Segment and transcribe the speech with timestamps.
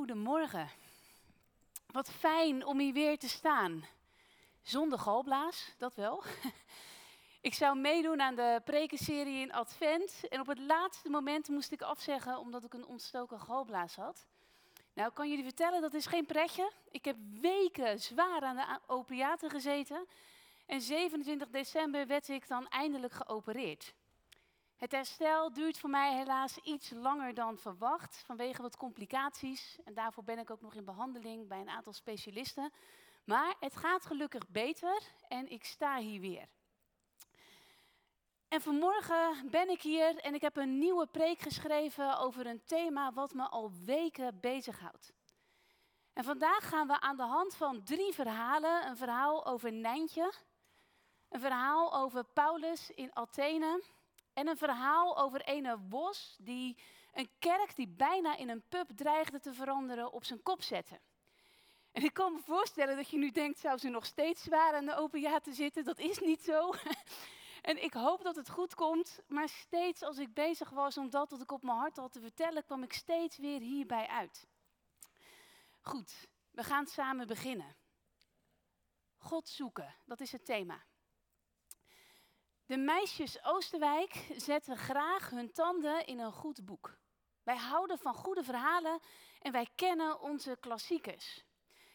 [0.00, 0.70] Goedemorgen.
[1.86, 3.84] Wat fijn om hier weer te staan.
[4.62, 6.22] Zonder galblaas, dat wel.
[7.40, 10.28] Ik zou meedoen aan de prekenserie in Advent.
[10.28, 14.26] En op het laatste moment moest ik afzeggen omdat ik een ontstoken galblaas had.
[14.94, 16.72] Nou, kan jullie vertellen, dat is geen pretje.
[16.90, 20.06] Ik heb weken zwaar aan de opiaten gezeten.
[20.66, 23.94] En 27 december werd ik dan eindelijk geopereerd.
[24.80, 29.78] Het herstel duurt voor mij helaas iets langer dan verwacht vanwege wat complicaties.
[29.84, 32.72] En daarvoor ben ik ook nog in behandeling bij een aantal specialisten.
[33.24, 36.48] Maar het gaat gelukkig beter en ik sta hier weer.
[38.48, 43.12] En vanmorgen ben ik hier en ik heb een nieuwe preek geschreven over een thema
[43.12, 45.12] wat me al weken bezighoudt.
[46.12, 50.32] En vandaag gaan we aan de hand van drie verhalen, een verhaal over Nijntje,
[51.28, 53.82] een verhaal over Paulus in Athene
[54.32, 56.76] en een verhaal over ene Bos die
[57.12, 61.00] een kerk die bijna in een pub dreigde te veranderen op zijn kop zette.
[61.92, 64.84] En ik kan me voorstellen dat je nu denkt, zou ze nog steeds zwaar aan
[64.84, 65.84] de opiaten zitten?
[65.84, 66.70] Dat is niet zo.
[67.60, 71.30] En ik hoop dat het goed komt, maar steeds als ik bezig was om dat
[71.30, 74.46] wat ik op mijn hart had te vertellen, kwam ik steeds weer hierbij uit.
[75.80, 77.76] Goed, we gaan samen beginnen.
[79.16, 80.84] God zoeken, dat is het thema.
[82.70, 86.98] De meisjes Oosterwijk zetten graag hun tanden in een goed boek.
[87.42, 89.00] Wij houden van goede verhalen
[89.40, 91.44] en wij kennen onze klassiekers.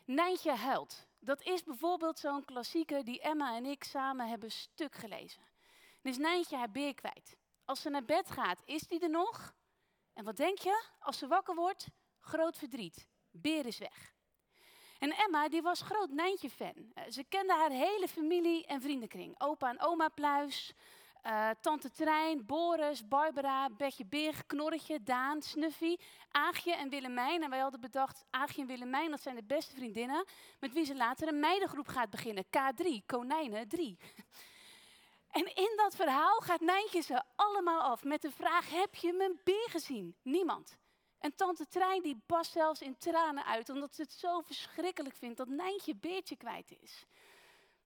[0.05, 1.07] Nijntje huilt.
[1.19, 5.41] Dat is bijvoorbeeld zo'n klassieker die Emma en ik samen hebben stuk gelezen.
[6.01, 7.37] Is Nijntje haar beer kwijt.
[7.65, 9.53] Als ze naar bed gaat, is die er nog?
[10.13, 10.83] En wat denk je?
[10.99, 11.87] Als ze wakker wordt,
[12.19, 13.07] groot verdriet.
[13.31, 14.14] Beer is weg.
[14.99, 16.91] En Emma, die was groot Nijntje-fan.
[16.93, 19.41] Eh, ze kende haar hele familie en vriendenkring.
[19.41, 20.73] Opa en oma Pluis,
[21.25, 25.95] uh, tante Trein, Boris, Barbara, Betje Beer, Knorretje, Daan, Snuffy,
[26.31, 27.43] Aagje en Willemijn.
[27.43, 30.25] En wij hadden bedacht, Aagje en Willemijn, dat zijn de beste vriendinnen,
[30.59, 32.45] met wie ze later een meidengroep gaat beginnen.
[32.45, 33.97] K3, Konijnen 3.
[35.31, 39.39] En in dat verhaal gaat Nijntje ze allemaal af met de vraag, heb je mijn
[39.43, 40.15] beer gezien?
[40.21, 40.77] Niemand.
[41.19, 45.37] En tante Trein die past zelfs in tranen uit, omdat ze het zo verschrikkelijk vindt
[45.37, 47.05] dat Nijntje beertje kwijt is.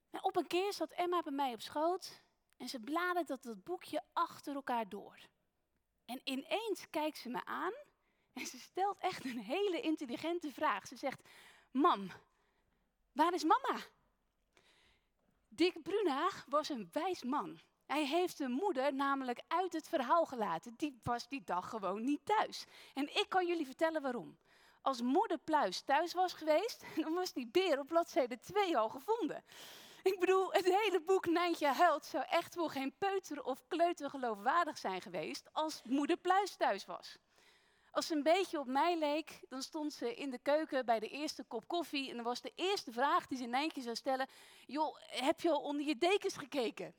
[0.10, 2.22] En op een keer zat Emma bij mij op schoot
[2.58, 5.20] en ze bladert dat, boekje achter elkaar door.
[6.06, 7.74] En ineens kijkt ze me aan
[8.34, 10.88] en ze stelt echt een hele intelligente vraag.
[10.88, 11.22] Ze zegt,
[11.72, 12.12] mam,
[13.12, 13.80] waar is mama?
[15.48, 17.60] Dick Bruna was een wijs man.
[17.90, 20.74] Hij heeft de moeder namelijk uit het verhaal gelaten.
[20.78, 22.66] Die was die dag gewoon niet thuis.
[22.94, 24.38] En ik kan jullie vertellen waarom.
[24.82, 29.44] Als moeder Pluis thuis was geweest, dan was die beer op bladzijde 2 al gevonden.
[30.04, 34.78] Ik bedoel, het hele boek Nijntje huilt zou echt wel geen peuter of kleuter geloofwaardig
[34.78, 37.18] zijn geweest als moeder Pluis thuis was.
[37.92, 41.10] Als ze een beetje op mij leek, dan stond ze in de keuken bij de
[41.10, 44.28] eerste kop koffie en dan was de eerste vraag die ze Nijntje zou stellen,
[44.66, 46.96] joh, heb je al onder je dekens gekeken?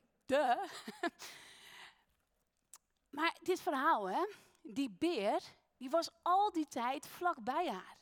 [3.09, 4.25] Maar dit verhaal, hè,
[4.61, 5.41] die beer,
[5.77, 7.97] die was al die tijd vlak bij haar.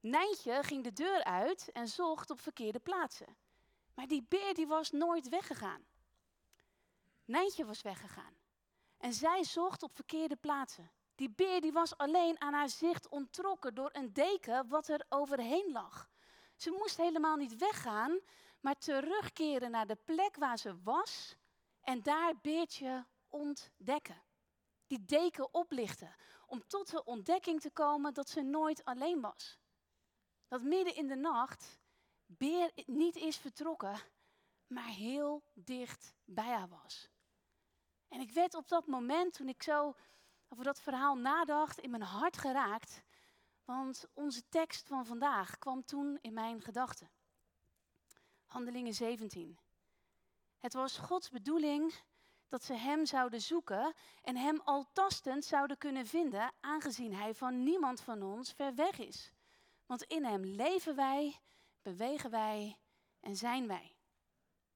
[0.00, 3.36] Nijntje ging de deur uit en zocht op verkeerde plaatsen.
[3.94, 5.84] Maar die beer die was nooit weggegaan.
[7.24, 8.34] Nijntje was weggegaan.
[8.98, 10.90] En zij zocht op verkeerde plaatsen.
[11.14, 15.72] Die beer die was alleen aan haar zicht ontrokken door een deken wat er overheen
[15.72, 16.10] lag.
[16.56, 18.20] Ze moest helemaal niet weggaan,
[18.60, 21.36] maar terugkeren naar de plek waar ze was
[21.80, 24.22] en daar beertje ontdekken.
[24.86, 26.14] Die deken oplichten,
[26.46, 29.58] om tot de ontdekking te komen dat ze nooit alleen was.
[30.48, 31.80] Dat midden in de nacht
[32.26, 34.00] beer niet is vertrokken,
[34.66, 37.10] maar heel dicht bij haar was.
[38.08, 39.94] En ik werd op dat moment, toen ik zo
[40.48, 43.02] over dat verhaal nadacht, in mijn hart geraakt.
[43.64, 47.10] Want onze tekst van vandaag kwam toen in mijn gedachten.
[48.46, 49.58] Handelingen 17.
[50.60, 51.94] Het was Gods bedoeling
[52.48, 57.62] dat ze Hem zouden zoeken en Hem al tastend zouden kunnen vinden, aangezien Hij van
[57.62, 59.32] niemand van ons ver weg is.
[59.86, 61.40] Want in Hem leven wij,
[61.82, 62.78] bewegen wij
[63.20, 63.96] en zijn wij.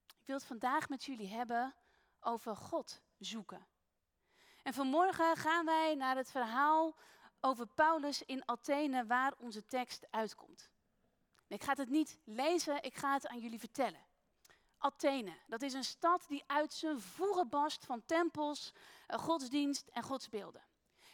[0.05, 1.75] Ik wil het vandaag met jullie hebben
[2.19, 3.67] over God zoeken.
[4.63, 6.95] En vanmorgen gaan wij naar het verhaal
[7.39, 10.69] over Paulus in Athene, waar onze tekst uitkomt.
[11.47, 14.05] Ik ga het niet lezen, ik ga het aan jullie vertellen.
[14.85, 18.73] Athene, dat is een stad die uit zijn voegen barst van tempels,
[19.07, 20.61] eh, godsdienst en godsbeelden.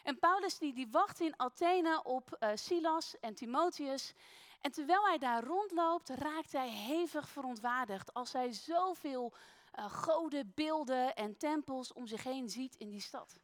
[0.04, 4.14] En Paulus die, die wacht in Athene op uh, Silas en Timotheus.
[4.62, 9.34] En terwijl hij daar rondloopt, raakt hij hevig verontwaardigd als hij zoveel
[9.80, 13.41] uh, goden, beelden en tempels om zich heen ziet in die stad.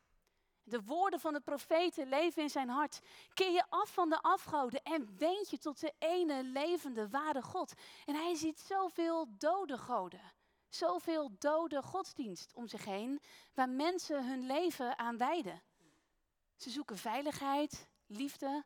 [0.69, 2.99] De woorden van de profeten leven in zijn hart.
[3.33, 7.73] Keer je af van de afgoden en wend je tot de ene levende, ware God.
[8.05, 10.33] En hij ziet zoveel dode goden,
[10.69, 13.21] zoveel dode godsdienst om zich heen,
[13.53, 15.61] waar mensen hun leven aan wijden.
[16.55, 18.63] Ze zoeken veiligheid, liefde,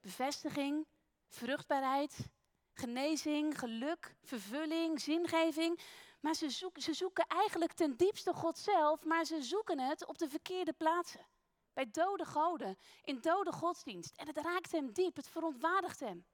[0.00, 0.86] bevestiging,
[1.28, 2.28] vruchtbaarheid,
[2.72, 5.80] genezing, geluk, vervulling, zingeving.
[6.20, 10.28] Maar ze ze zoeken eigenlijk ten diepste God zelf, maar ze zoeken het op de
[10.28, 11.30] verkeerde plaatsen.
[11.72, 14.16] Bij dode goden, in dode godsdienst.
[14.16, 16.26] En het raakt hem diep, het verontwaardigt hem.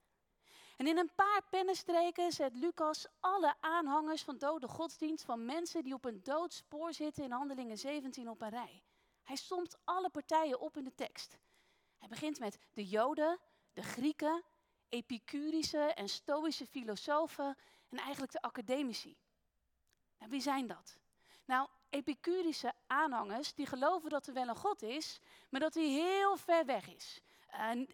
[0.76, 5.94] En in een paar pennenstreken zet Lucas alle aanhangers van dode godsdienst, van mensen die
[5.94, 8.82] op een doodspoor zitten in Handelingen 17 op een rij.
[9.23, 11.38] Hij somt alle partijen op in de tekst.
[11.99, 13.38] Hij begint met de Joden,
[13.73, 14.44] de Grieken,
[14.88, 17.56] Epicurische en Stoïsche filosofen
[17.88, 19.17] en eigenlijk de academici.
[20.19, 20.99] Nou, wie zijn dat?
[21.44, 26.37] Nou, Epicurische aanhangers die geloven dat er wel een God is, maar dat hij heel
[26.37, 27.20] ver weg is.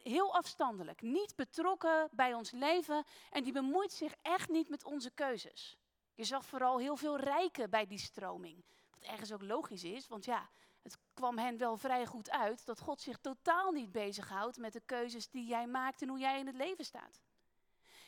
[0.03, 5.11] heel afstandelijk, niet betrokken bij ons leven en die bemoeit zich echt niet met onze
[5.11, 5.79] keuzes.
[6.15, 8.65] Je zag vooral heel veel rijken bij die stroming.
[8.91, 10.49] Wat ergens ook logisch is, want ja,
[10.83, 14.83] het kwam hen wel vrij goed uit dat God zich totaal niet bezighoudt met de
[14.87, 17.21] keuzes die jij maakt en hoe jij in het leven staat.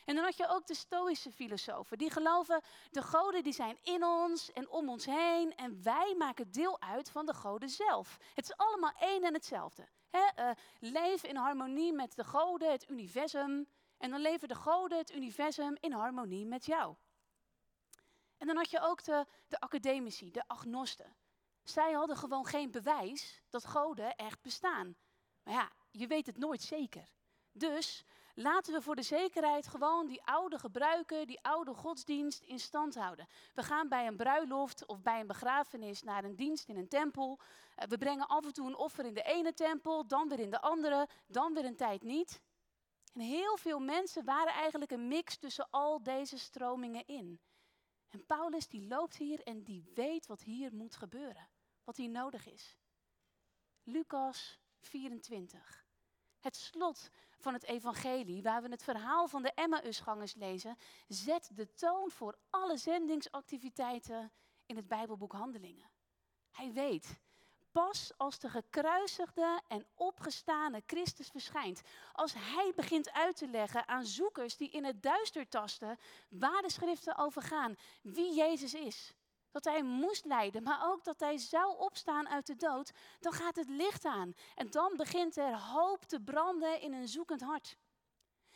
[0.07, 1.97] En dan had je ook de Stoïsche filosofen.
[1.97, 2.61] Die geloven,
[2.91, 5.55] de goden die zijn in ons en om ons heen.
[5.55, 8.17] En wij maken deel uit van de goden zelf.
[8.33, 9.87] Het is allemaal één en hetzelfde.
[10.09, 13.67] He, uh, leef in harmonie met de goden, het universum.
[13.97, 16.95] En dan leven de goden, het universum, in harmonie met jou.
[18.37, 21.15] En dan had je ook de, de academici, de agnosten.
[21.63, 24.95] Zij hadden gewoon geen bewijs dat goden echt bestaan.
[25.43, 27.07] Maar ja, je weet het nooit zeker.
[27.51, 28.05] Dus
[28.37, 33.27] laten we voor de zekerheid gewoon die oude gebruiken, die oude godsdienst in stand houden.
[33.53, 37.39] We gaan bij een bruiloft of bij een begrafenis naar een dienst in een tempel.
[37.75, 40.49] Eh, we brengen af en toe een offer in de ene tempel, dan weer in
[40.49, 42.41] de andere, dan weer een tijd niet.
[43.13, 47.39] En heel veel mensen waren eigenlijk een mix tussen al deze stromingen in.
[48.09, 51.49] En Paulus die loopt hier en die weet wat hier moet gebeuren,
[51.83, 52.77] wat hier nodig is.
[53.83, 55.86] Lucas 24.
[56.39, 61.73] Het slot van het evangelie, waar we het verhaal van de Emmausgangers lezen, zet de
[61.73, 64.31] toon voor alle zendingsactiviteiten
[64.65, 65.89] in het Bijbelboek Handelingen.
[66.51, 67.19] Hij weet,
[67.71, 71.81] pas als de gekruisigde en opgestane Christus verschijnt,
[72.13, 75.97] als hij begint uit te leggen aan zoekers die in het duister tasten
[76.29, 79.13] waar de schriften over gaan, wie Jezus is,
[79.51, 83.55] dat hij moest lijden, maar ook dat hij zou opstaan uit de dood, dan gaat
[83.55, 84.33] het licht aan.
[84.55, 87.77] En dan begint er hoop te branden in een zoekend hart.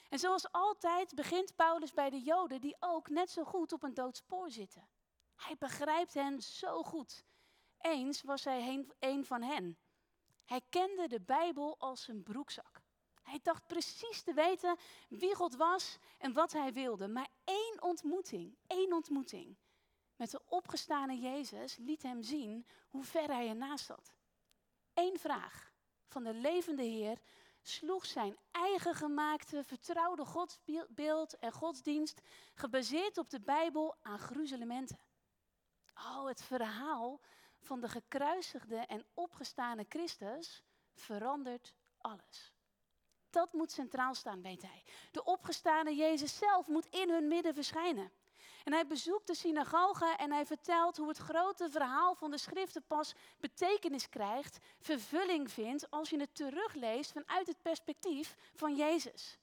[0.09, 3.93] En zoals altijd begint Paulus bij de Joden, die ook net zo goed op een
[3.93, 4.87] doodspoor zitten.
[5.35, 7.23] Hij begrijpt hen zo goed.
[7.77, 9.77] Eens was hij een van hen.
[10.45, 12.81] Hij kende de Bijbel als een broekzak.
[13.21, 14.77] Hij dacht precies te weten
[15.09, 17.07] wie God was en wat hij wilde.
[17.07, 19.57] Maar één ontmoeting, één ontmoeting
[20.21, 24.13] met de opgestane Jezus liet hem zien hoe ver hij ernaast zat.
[24.93, 25.71] Eén vraag
[26.07, 27.21] van de levende Heer
[27.61, 32.21] sloeg zijn eigen gemaakte, vertrouwde godsbeeld en godsdienst,
[32.53, 34.99] gebaseerd op de Bijbel, aan gruzelementen.
[35.93, 37.21] Oh, het verhaal
[37.59, 40.63] van de gekruisigde en opgestane Christus
[40.93, 42.53] verandert alles.
[43.29, 44.83] Dat moet centraal staan, weet hij.
[45.11, 48.11] De opgestane Jezus zelf moet in hun midden verschijnen.
[48.63, 52.83] En hij bezoekt de synagoge en hij vertelt hoe het grote verhaal van de schriften
[52.87, 59.39] pas betekenis krijgt, vervulling vindt als je het terugleest vanuit het perspectief van Jezus.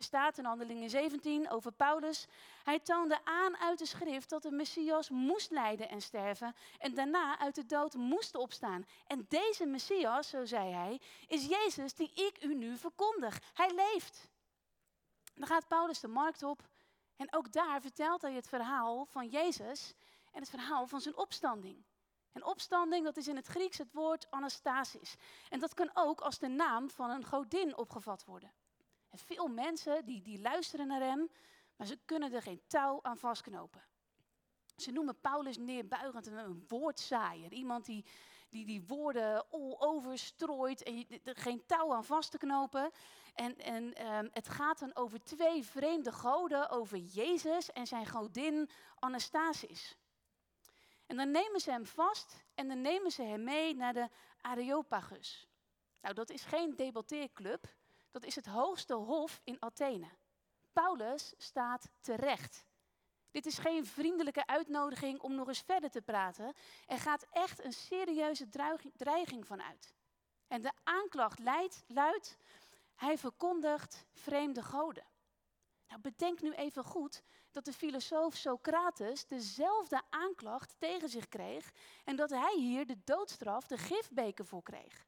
[0.00, 2.26] Er staat in Handelingen 17 over Paulus.
[2.64, 7.38] Hij toonde aan uit de schrift dat de Messias moest lijden en sterven en daarna
[7.38, 8.86] uit de dood moest opstaan.
[9.06, 13.40] En deze Messias, zo zei hij, is Jezus die ik u nu verkondig.
[13.54, 14.28] Hij leeft.
[15.34, 16.68] Dan gaat Paulus de markt op
[17.20, 19.94] en ook daar vertelt hij het verhaal van Jezus
[20.32, 21.84] en het verhaal van zijn opstanding.
[22.32, 25.16] En opstanding, dat is in het Grieks het woord anastasis.
[25.48, 28.52] En dat kan ook als de naam van een godin opgevat worden.
[29.08, 31.30] En veel mensen die, die luisteren naar hem,
[31.76, 33.84] maar ze kunnen er geen touw aan vastknopen.
[34.76, 37.52] Ze noemen Paulus neerbuigend een woordzaaier.
[37.52, 38.04] Iemand die,
[38.50, 42.90] die die woorden all over strooit en je, geen touw aan vast te knopen.
[43.34, 48.70] En, en ehm, het gaat dan over twee vreemde goden, over Jezus en zijn godin
[48.98, 49.96] Anastasis.
[51.06, 54.08] En dan nemen ze hem vast en dan nemen ze hem mee naar de
[54.40, 55.48] Areopagus.
[56.00, 57.74] Nou, dat is geen debatteerclub,
[58.10, 60.08] dat is het hoogste hof in Athene.
[60.72, 62.64] Paulus staat terecht.
[63.30, 66.54] Dit is geen vriendelijke uitnodiging om nog eens verder te praten.
[66.86, 68.48] Er gaat echt een serieuze
[68.96, 69.94] dreiging van uit.
[70.48, 72.36] En de aanklacht leidt, luidt,
[72.94, 75.04] hij verkondigt vreemde goden.
[75.88, 81.72] Nou, bedenk nu even goed dat de filosoof Socrates dezelfde aanklacht tegen zich kreeg
[82.04, 85.06] en dat hij hier de doodstraf, de gifbeker voor kreeg.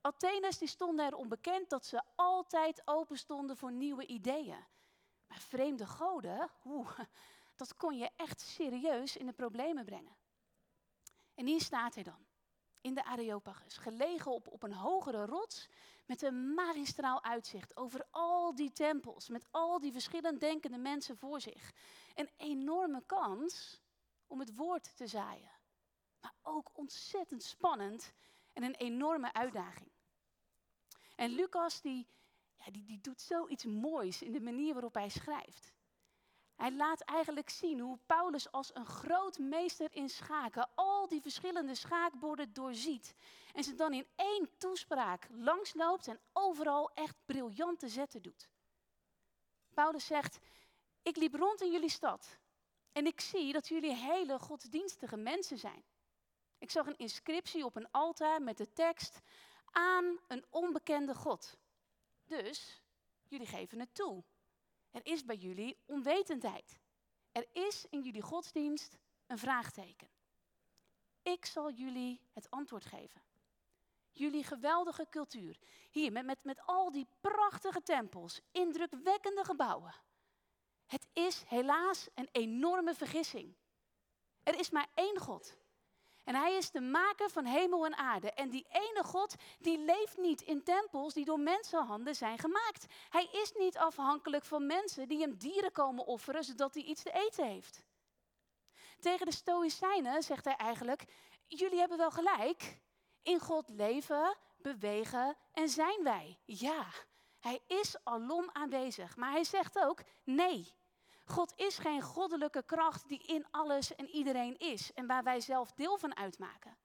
[0.00, 4.64] Atheners die stonden erom bekend dat ze altijd open stonden voor nieuwe ideeën.
[5.28, 6.98] Maar vreemde goden, oeh,
[7.56, 10.16] dat kon je echt serieus in de problemen brengen.
[11.34, 12.26] En hier staat hij dan,
[12.80, 15.68] in de Areopagus, gelegen op, op een hogere rots
[16.06, 21.40] met een magistraal uitzicht over al die tempels, met al die verschillend denkende mensen voor
[21.40, 21.72] zich.
[22.14, 23.80] Een enorme kans
[24.26, 25.50] om het woord te zaaien.
[26.20, 28.12] Maar ook ontzettend spannend
[28.52, 29.90] en een enorme uitdaging.
[31.16, 32.06] En Lucas die,
[32.56, 35.72] ja, die, die doet zoiets moois in de manier waarop hij schrijft.
[36.62, 41.74] Hij laat eigenlijk zien hoe Paulus als een groot meester in schaken al die verschillende
[41.74, 43.14] schaakborden doorziet.
[43.52, 48.48] En ze dan in één toespraak langsloopt en overal echt briljante zetten doet.
[49.74, 50.38] Paulus zegt,
[51.02, 52.38] ik liep rond in jullie stad
[52.92, 55.84] en ik zie dat jullie hele godsdienstige mensen zijn.
[56.58, 59.18] Ik zag een inscriptie op een altaar met de tekst
[59.70, 61.56] aan een onbekende God.
[62.24, 62.82] Dus
[63.28, 64.24] jullie geven het toe.
[64.92, 66.80] Er is bij jullie onwetendheid.
[67.32, 70.08] Er is in jullie godsdienst een vraagteken.
[71.22, 73.22] Ik zal jullie het antwoord geven.
[74.10, 75.58] Jullie geweldige cultuur.
[75.90, 79.94] Hier met, met, met al die prachtige tempels, indrukwekkende gebouwen.
[80.86, 83.54] Het is helaas een enorme vergissing.
[84.42, 85.56] Er is maar één God.
[86.24, 88.32] En hij is de maker van hemel en aarde.
[88.32, 92.86] En die ene God, die leeft niet in tempels die door mensenhanden zijn gemaakt.
[93.08, 97.12] Hij is niet afhankelijk van mensen die hem dieren komen offeren zodat hij iets te
[97.12, 97.84] eten heeft.
[99.00, 101.04] Tegen de Stoïcijnen zegt hij eigenlijk:
[101.46, 102.80] Jullie hebben wel gelijk.
[103.22, 106.38] In God leven, bewegen en zijn wij.
[106.44, 106.86] Ja,
[107.40, 109.16] hij is alom aanwezig.
[109.16, 110.74] Maar hij zegt ook: Nee.
[111.24, 115.72] God is geen goddelijke kracht die in alles en iedereen is en waar wij zelf
[115.72, 116.76] deel van uitmaken.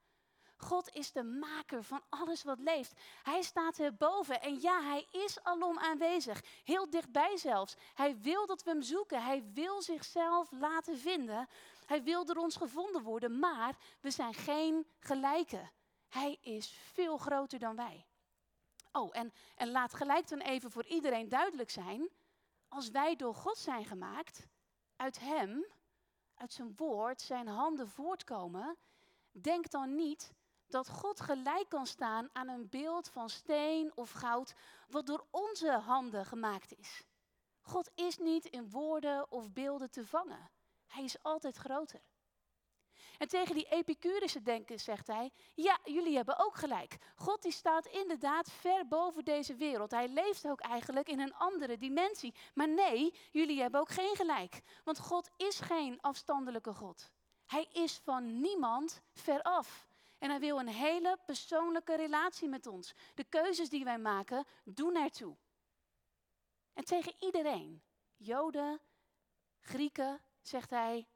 [0.57, 2.93] God is de maker van alles wat leeft.
[3.23, 6.43] Hij staat erboven en ja, hij is alom aanwezig.
[6.63, 7.75] Heel dichtbij zelfs.
[7.93, 9.23] Hij wil dat we hem zoeken.
[9.23, 11.47] Hij wil zichzelf laten vinden.
[11.85, 15.71] Hij wil door ons gevonden worden, maar we zijn geen gelijken.
[16.09, 18.05] Hij is veel groter dan wij.
[18.91, 22.09] Oh, en, en laat gelijk dan even voor iedereen duidelijk zijn
[22.67, 24.47] als wij door God zijn gemaakt,
[24.95, 25.65] uit Hem,
[26.33, 28.77] uit zijn woord, zijn handen voortkomen,
[29.31, 30.33] denk dan niet
[30.67, 34.55] dat God gelijk kan staan aan een beeld van steen of goud
[34.87, 37.03] wat door onze handen gemaakt is.
[37.61, 40.49] God is niet in woorden of beelden te vangen.
[40.87, 42.01] Hij is altijd groter.
[43.17, 46.97] En tegen die epicurische denken zegt hij, ja, jullie hebben ook gelijk.
[47.15, 49.91] God die staat inderdaad ver boven deze wereld.
[49.91, 52.33] Hij leeft ook eigenlijk in een andere dimensie.
[52.53, 54.61] Maar nee, jullie hebben ook geen gelijk.
[54.83, 57.11] Want God is geen afstandelijke God.
[57.45, 59.87] Hij is van niemand veraf.
[60.19, 62.93] En hij wil een hele persoonlijke relatie met ons.
[63.13, 65.35] De keuzes die wij maken, doen ertoe.
[66.73, 67.81] En tegen iedereen,
[68.15, 68.79] Joden,
[69.61, 71.07] Grieken, zegt hij,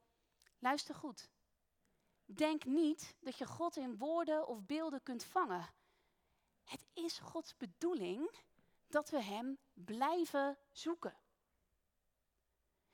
[0.60, 1.30] luister goed.
[2.36, 5.70] Denk niet dat je God in woorden of beelden kunt vangen.
[6.64, 8.32] Het is Gods bedoeling
[8.88, 11.16] dat we Hem blijven zoeken.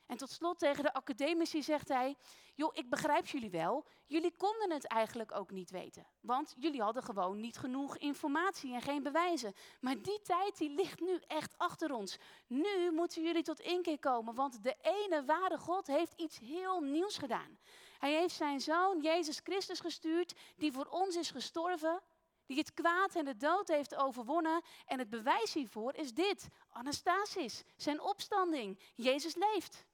[0.05, 2.15] En tot slot tegen de academici zegt hij:
[2.55, 3.85] Joh, ik begrijp jullie wel.
[4.05, 6.07] Jullie konden het eigenlijk ook niet weten.
[6.19, 9.53] Want jullie hadden gewoon niet genoeg informatie en geen bewijzen.
[9.79, 12.17] Maar die tijd die ligt nu echt achter ons.
[12.47, 17.17] Nu moeten jullie tot inkeer komen, want de ene ware God heeft iets heel nieuws
[17.17, 17.57] gedaan.
[17.99, 22.01] Hij heeft zijn zoon Jezus Christus gestuurd, die voor ons is gestorven,
[22.45, 24.61] die het kwaad en de dood heeft overwonnen.
[24.85, 28.79] En het bewijs hiervoor is dit: Anastasis, zijn opstanding.
[28.95, 29.85] Jezus leeft.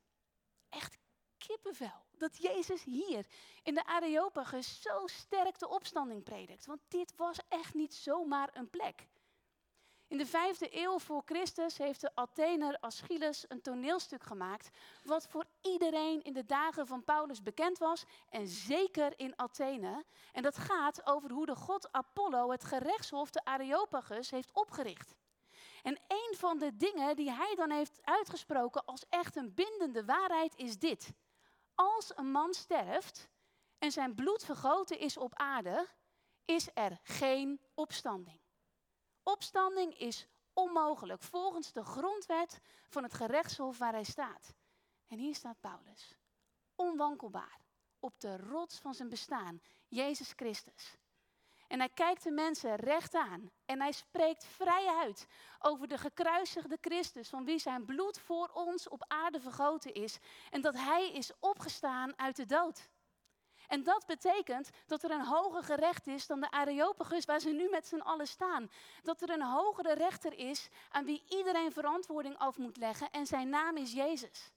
[0.69, 0.97] Echt
[1.37, 3.25] kippenvel dat Jezus hier
[3.63, 6.65] in de Areopagus zo sterk de opstanding predikt.
[6.65, 9.07] Want dit was echt niet zomaar een plek.
[10.13, 14.69] In de vijfde eeuw voor Christus heeft de Athener Aeschylus een toneelstuk gemaakt,
[15.03, 20.05] wat voor iedereen in de dagen van Paulus bekend was en zeker in Athene.
[20.31, 25.15] En dat gaat over hoe de god Apollo het gerechtshof de Areopagus heeft opgericht.
[25.83, 30.55] En een van de dingen die hij dan heeft uitgesproken als echt een bindende waarheid
[30.55, 31.13] is dit.
[31.75, 33.29] Als een man sterft
[33.79, 35.87] en zijn bloed vergoten is op aarde,
[36.45, 38.42] is er geen opstanding.
[39.23, 44.53] Opstanding is onmogelijk volgens de grondwet van het gerechtshof waar hij staat.
[45.07, 46.17] En hier staat Paulus,
[46.75, 47.59] onwankelbaar,
[47.99, 50.97] op de rots van zijn bestaan, Jezus Christus.
[51.67, 53.51] En hij kijkt de mensen recht aan.
[53.65, 55.27] En hij spreekt vrij uit
[55.59, 60.17] over de gekruisigde Christus, van wie zijn bloed voor ons op aarde vergoten is.
[60.49, 62.89] En dat hij is opgestaan uit de dood.
[63.67, 67.69] En dat betekent dat er een hoger gerecht is dan de Areopagus waar ze nu
[67.69, 68.71] met z'n allen staan.
[69.01, 73.49] Dat er een hogere rechter is aan wie iedereen verantwoording af moet leggen en zijn
[73.49, 74.51] naam is Jezus.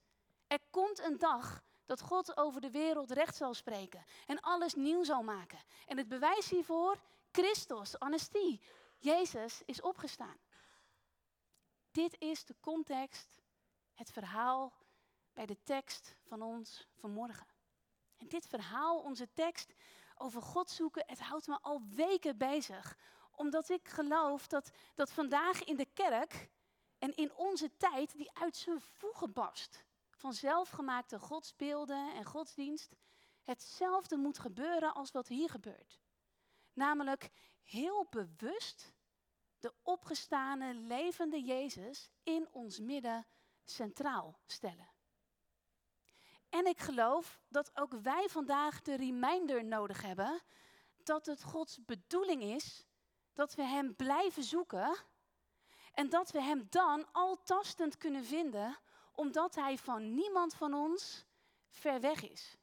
[0.47, 5.05] Er komt een dag dat God over de wereld recht zal spreken en alles nieuw
[5.05, 5.59] zal maken.
[5.87, 8.61] En het bewijs hiervoor, Christus, anestie,
[8.99, 10.39] Jezus is opgestaan.
[11.91, 13.41] Dit is de context,
[13.95, 14.73] het verhaal
[15.33, 17.56] bij de tekst van ons vanmorgen.
[18.17, 19.75] En dit verhaal, onze tekst
[20.17, 22.99] over God zoeken, het houdt me al weken bezig.
[23.33, 26.51] Omdat ik geloof dat, dat vandaag in de kerk
[26.99, 29.85] en in onze tijd die uit zijn voegen barst.
[30.11, 32.97] Van zelfgemaakte godsbeelden en godsdienst.
[33.45, 36.01] Hetzelfde moet gebeuren als wat hier gebeurt.
[36.73, 37.31] Namelijk
[37.63, 38.95] heel bewust
[39.61, 43.27] de opgestane, levende Jezus in ons midden
[43.65, 44.89] centraal stellen.
[46.57, 50.41] En ik geloof dat ook wij vandaag de reminder nodig hebben
[51.03, 52.87] dat het Gods bedoeling is
[53.33, 54.97] dat we Hem blijven zoeken
[55.93, 58.79] en dat we Hem dan altastend kunnen vinden,
[59.13, 61.25] omdat Hij van niemand van ons
[61.69, 62.57] ver weg is.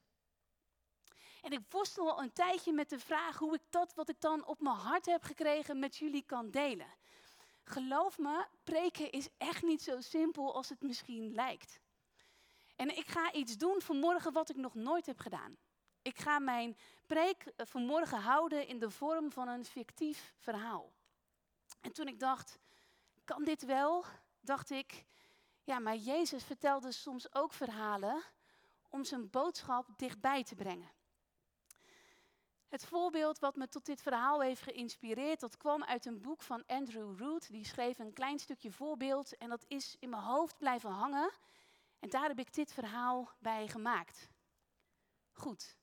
[1.41, 4.45] En ik worstel al een tijdje met de vraag hoe ik dat wat ik dan
[4.45, 6.93] op mijn hart heb gekregen met jullie kan delen.
[7.63, 11.81] Geloof me, preken is echt niet zo simpel als het misschien lijkt.
[12.75, 15.57] En ik ga iets doen vanmorgen wat ik nog nooit heb gedaan.
[16.01, 20.93] Ik ga mijn preek eh, vanmorgen houden in de vorm van een fictief verhaal.
[21.81, 22.59] En toen ik dacht,
[23.25, 24.05] kan dit wel?
[24.41, 25.05] Dacht ik,
[25.63, 28.23] ja, maar Jezus vertelde soms ook verhalen
[28.89, 30.91] om zijn boodschap dichtbij te brengen.
[32.67, 36.63] Het voorbeeld wat me tot dit verhaal heeft geïnspireerd, dat kwam uit een boek van
[36.65, 37.51] Andrew Root.
[37.51, 41.31] Die schreef een klein stukje voorbeeld en dat is in mijn hoofd blijven hangen.
[42.03, 44.29] En daar heb ik dit verhaal bij gemaakt.
[45.31, 45.77] Goed,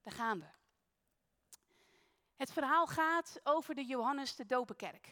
[0.00, 0.46] daar gaan we.
[2.36, 5.06] Het verhaal gaat over de Johannes de Dopenkerk.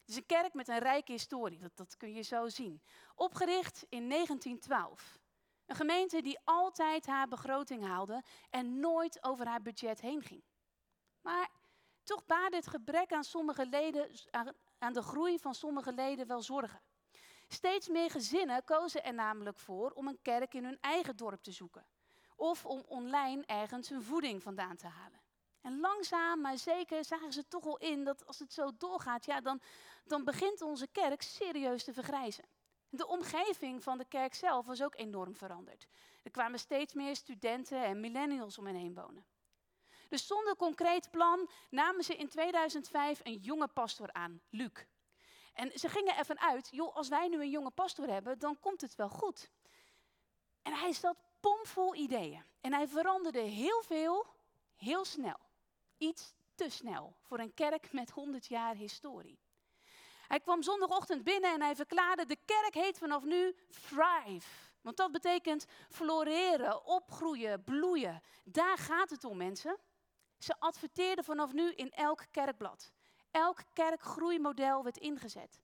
[0.00, 2.82] Het is een kerk met een rijke historie, dat, dat kun je zo zien.
[3.14, 5.18] Opgericht in 1912.
[5.66, 10.44] Een gemeente die altijd haar begroting haalde en nooit over haar budget heen ging.
[11.20, 11.50] Maar
[12.02, 14.10] toch baarde het gebrek aan sommige leden,
[14.78, 16.82] aan de groei van sommige leden wel zorgen.
[17.52, 21.52] Steeds meer gezinnen kozen er namelijk voor om een kerk in hun eigen dorp te
[21.52, 21.86] zoeken.
[22.36, 25.20] Of om online ergens hun voeding vandaan te halen.
[25.60, 29.40] En langzaam, maar zeker zagen ze toch al in dat als het zo doorgaat, ja,
[29.40, 29.60] dan,
[30.04, 32.44] dan begint onze kerk serieus te vergrijzen.
[32.88, 35.86] De omgeving van de kerk zelf was ook enorm veranderd.
[36.22, 39.24] Er kwamen steeds meer studenten en millennials om hen heen wonen.
[40.08, 44.84] Dus zonder concreet plan namen ze in 2005 een jonge pastor aan, Luc.
[45.52, 48.80] En ze gingen ervan uit, joh, als wij nu een jonge pastor hebben, dan komt
[48.80, 49.50] het wel goed.
[50.62, 52.44] En hij zat pomvol ideeën.
[52.60, 54.26] En hij veranderde heel veel,
[54.76, 55.38] heel snel.
[55.98, 59.38] Iets te snel voor een kerk met 100 jaar historie.
[60.28, 63.56] Hij kwam zondagochtend binnen en hij verklaarde: De kerk heet vanaf nu
[63.88, 64.70] Thrive.
[64.80, 68.22] Want dat betekent floreren, opgroeien, bloeien.
[68.44, 69.78] Daar gaat het om, mensen.
[70.38, 72.92] Ze adverteerden vanaf nu in elk kerkblad.
[73.32, 75.60] Elk kerkgroeimodel werd ingezet.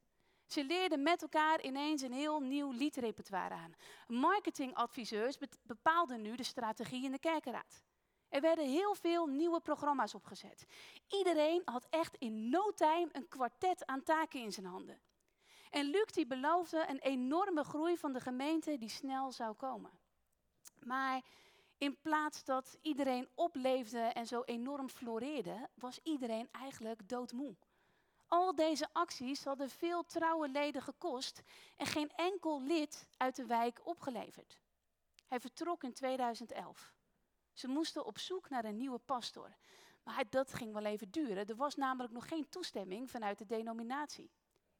[0.46, 3.74] Ze leerden met elkaar ineens een heel nieuw liedrepertoire aan.
[4.06, 7.82] Marketingadviseurs bepaalden nu de strategie in de kerkenraad.
[8.28, 10.66] Er werden heel veel nieuwe programma's opgezet.
[11.08, 15.00] Iedereen had echt in no time een kwartet aan taken in zijn handen.
[15.70, 19.90] En Luc die beloofde een enorme groei van de gemeente die snel zou komen.
[20.84, 21.22] Maar
[21.78, 27.56] in plaats dat iedereen opleefde en zo enorm floreerde, was iedereen eigenlijk doodmoe.
[28.28, 31.42] Al deze acties hadden veel trouwe leden gekost
[31.76, 34.60] en geen enkel lid uit de wijk opgeleverd.
[35.26, 36.94] Hij vertrok in 2011.
[37.52, 39.56] Ze moesten op zoek naar een nieuwe pastor.
[40.04, 41.46] Maar dat ging wel even duren.
[41.46, 44.30] Er was namelijk nog geen toestemming vanuit de denominatie.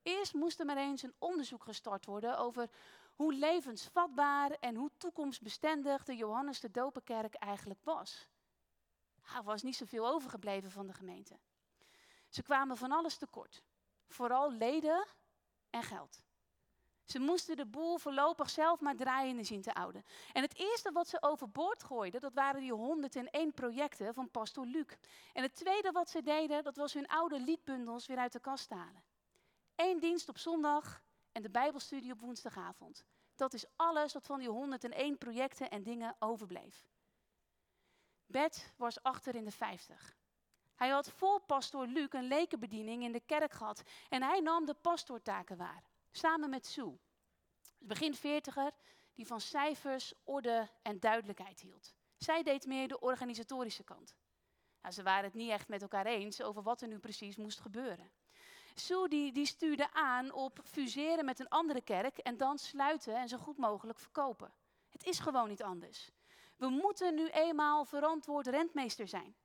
[0.02, 2.70] Eerst moest er maar eens een onderzoek gestart worden over
[3.18, 8.28] hoe levensvatbaar en hoe toekomstbestendig de Johannes de Dopenkerk eigenlijk was.
[9.36, 11.38] Er was niet zoveel overgebleven van de gemeente.
[12.28, 13.62] Ze kwamen van alles tekort.
[14.08, 15.06] Vooral leden
[15.70, 16.20] en geld.
[17.04, 20.04] Ze moesten de boel voorlopig zelf maar draaiende zien te houden.
[20.32, 24.96] En het eerste wat ze overboord gooiden, dat waren die 101 projecten van Pastor Luc.
[25.32, 28.70] En het tweede wat ze deden, dat was hun oude liedbundels weer uit de kast
[28.70, 29.04] halen.
[29.74, 33.04] Eén dienst op zondag en de Bijbelstudie op woensdagavond.
[33.34, 36.88] Dat is alles wat van die 101 projecten en dingen overbleef.
[38.26, 40.16] Bert was achter in de 50.
[40.74, 44.74] Hij had voor pastoor Luc een lekenbediening in de kerk gehad en hij nam de
[44.74, 46.98] pastoortaken waar, samen met Sue.
[47.78, 48.72] Begin veertiger,
[49.14, 51.94] die van cijfers, orde en duidelijkheid hield.
[52.16, 54.16] Zij deed meer de organisatorische kant.
[54.82, 57.60] Nou, ze waren het niet echt met elkaar eens over wat er nu precies moest
[57.60, 58.10] gebeuren.
[58.78, 63.36] Sue die, stuurde aan op fuseren met een andere kerk en dan sluiten en zo
[63.36, 64.52] goed mogelijk verkopen.
[64.88, 66.10] Het is gewoon niet anders.
[66.56, 69.36] We moeten nu eenmaal verantwoord rentmeester zijn.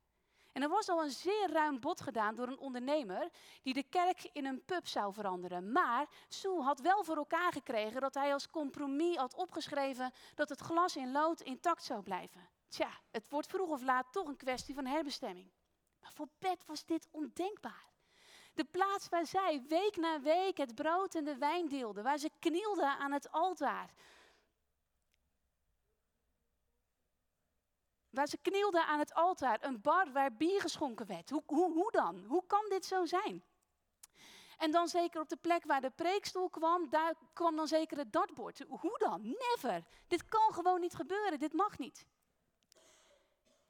[0.52, 3.28] En er was al een zeer ruim bod gedaan door een ondernemer
[3.62, 5.72] die de kerk in een pub zou veranderen.
[5.72, 10.60] Maar Sue had wel voor elkaar gekregen dat hij als compromis had opgeschreven dat het
[10.60, 12.48] glas in lood intact zou blijven.
[12.68, 15.50] Tja, het wordt vroeg of laat toch een kwestie van herbestemming.
[16.00, 17.93] Maar voor Beth was dit ondenkbaar.
[18.54, 22.30] De plaats waar zij week na week het brood en de wijn deelde, waar ze
[22.38, 23.90] knielde aan het altaar,
[28.14, 31.30] Waar ze knielden aan het altaar, een bar waar bier geschonken werd.
[31.30, 32.24] Hoe, hoe, hoe dan?
[32.26, 33.44] Hoe kan dit zo zijn?
[34.58, 38.12] En dan zeker op de plek waar de preekstoel kwam, daar kwam dan zeker het
[38.12, 38.64] dartbord.
[38.68, 39.22] Hoe dan?
[39.22, 39.84] Never.
[40.06, 42.06] Dit kan gewoon niet gebeuren, dit mag niet.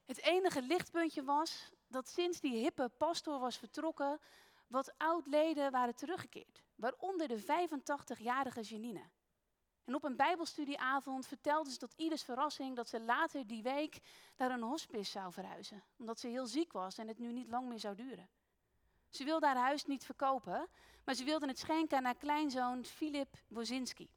[0.05, 4.20] Het enige lichtpuntje was dat sinds die hippe pastoor was vertrokken,
[4.66, 6.62] wat oud-leden waren teruggekeerd.
[6.74, 9.11] Waaronder de 85-jarige Janine.
[9.85, 14.00] En op een bijbelstudieavond vertelde ze tot ieders verrassing dat ze later die week
[14.37, 15.85] naar een hospice zou verhuizen.
[15.96, 18.29] Omdat ze heel ziek was en het nu niet lang meer zou duren.
[19.09, 20.68] Ze wilde haar huis niet verkopen,
[21.05, 24.11] maar ze wilde het schenken aan haar kleinzoon Filip Wozinski.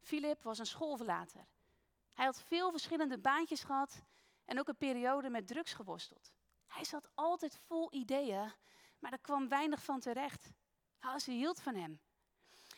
[0.00, 1.46] Filip was een schoolverlater.
[2.12, 4.02] Hij had veel verschillende baantjes gehad
[4.44, 6.32] en ook een periode met drugs geworsteld.
[6.66, 8.52] Hij zat altijd vol ideeën,
[9.02, 10.50] maar er kwam weinig van terecht.
[11.16, 12.00] ze hield van hem.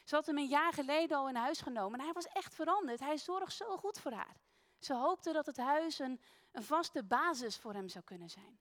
[0.04, 3.00] Ze had hem een jaar geleden al in huis genomen en hij was echt veranderd.
[3.00, 4.36] Hij zorgt zo goed voor haar.
[4.78, 6.20] Ze hoopte dat het huis een,
[6.52, 8.58] een vaste basis voor hem zou kunnen zijn.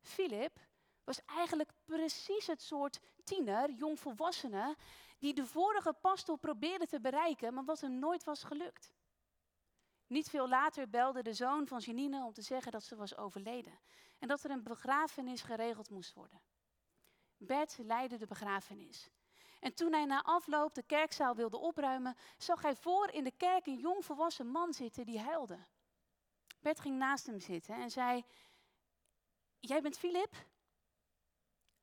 [0.00, 0.58] Philip
[1.04, 4.76] was eigenlijk precies het soort tiener, jongvolwassene,
[5.18, 8.92] die de vorige pastoor probeerde te bereiken, maar wat hem nooit was gelukt.
[10.06, 13.78] Niet veel later belde de zoon van Janine om te zeggen dat ze was overleden
[14.18, 16.40] en dat er een begrafenis geregeld moest worden.
[17.38, 19.10] Bert leidde de begrafenis.
[19.60, 23.66] En toen hij na afloop de kerkzaal wilde opruimen, zag hij voor in de kerk
[23.66, 25.58] een jong volwassen man zitten die huilde.
[26.60, 28.24] Bert ging naast hem zitten en zei:
[29.60, 30.34] Jij bent Filip?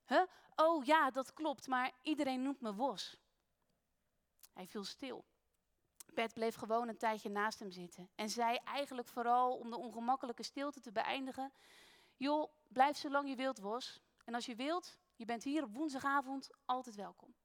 [0.06, 0.24] Huh?
[0.56, 3.18] Oh ja, dat klopt, maar iedereen noemt me Wos.
[4.54, 5.26] Hij viel stil.
[6.14, 10.44] Bert bleef gewoon een tijdje naast hem zitten en zei eigenlijk vooral om de ongemakkelijke
[10.44, 11.54] stilte te beëindigen:
[12.16, 14.02] Joh, blijf zolang je wilt, Wos.
[14.24, 17.36] En als je wilt, je bent hier op woensdagavond altijd welkom.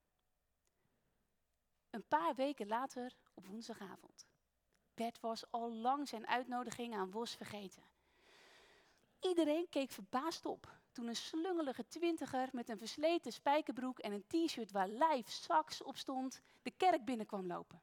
[1.91, 4.27] Een paar weken later, op woensdagavond.
[4.95, 7.83] Bert was al lang zijn uitnodiging aan Wos vergeten.
[9.21, 14.71] Iedereen keek verbaasd op toen een slungelige twintiger met een versleten spijkerbroek en een t-shirt
[14.71, 17.83] waar live sax op stond, de kerk binnenkwam lopen.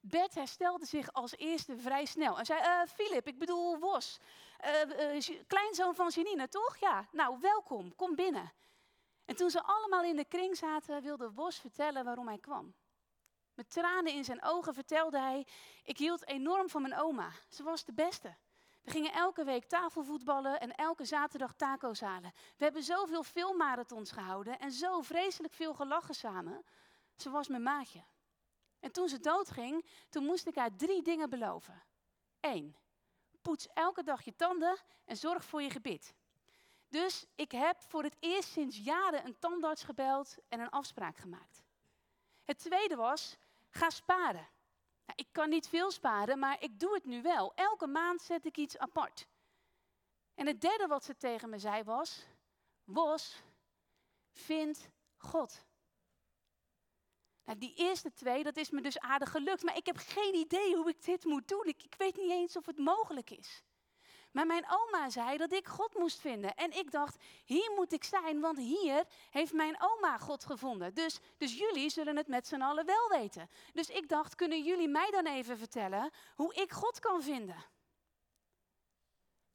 [0.00, 4.18] Bert herstelde zich als eerste vrij snel en zei, Filip, uh, ik bedoel Wos,
[4.64, 6.76] uh, uh, kleinzoon van Janine, toch?
[6.76, 8.52] Ja, nou welkom, kom binnen.
[9.24, 12.74] En toen ze allemaal in de kring zaten, wilde Wos vertellen waarom hij kwam.
[13.54, 15.46] Met tranen in zijn ogen vertelde hij:
[15.82, 17.30] Ik hield enorm van mijn oma.
[17.48, 18.36] Ze was de beste.
[18.82, 22.32] We gingen elke week tafelvoetballen en elke zaterdag taco's halen.
[22.56, 26.64] We hebben zoveel filmmarathons gehouden en zo vreselijk veel gelachen samen.
[27.16, 28.04] Ze was mijn maatje.
[28.80, 31.82] En toen ze doodging, toen moest ik haar drie dingen beloven.
[32.40, 32.76] Eén,
[33.42, 36.14] poets elke dag je tanden en zorg voor je gebit.
[36.94, 41.62] Dus ik heb voor het eerst sinds jaren een tandarts gebeld en een afspraak gemaakt.
[42.44, 43.36] Het tweede was,
[43.70, 44.48] Ga sparen.
[45.06, 47.54] Nou, ik kan niet veel sparen, maar ik doe het nu wel.
[47.54, 49.26] Elke maand zet ik iets apart.
[50.34, 52.26] En het derde wat ze tegen me zei was:
[52.84, 53.42] Wos,
[54.32, 55.64] vind God.
[57.44, 60.76] Nou, die eerste twee, dat is me dus aardig gelukt, maar ik heb geen idee
[60.76, 61.64] hoe ik dit moet doen.
[61.66, 63.62] Ik weet niet eens of het mogelijk is.
[64.34, 66.54] Maar mijn oma zei dat ik God moest vinden.
[66.54, 70.94] En ik dacht, hier moet ik zijn, want hier heeft mijn oma God gevonden.
[70.94, 73.50] Dus, dus jullie zullen het met z'n allen wel weten.
[73.72, 77.64] Dus ik dacht, kunnen jullie mij dan even vertellen hoe ik God kan vinden?